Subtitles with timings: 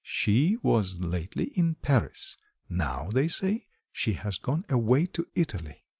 [0.03, 2.35] "She was lately in Paris;
[2.67, 5.83] now, they say, she has gone away to Italy."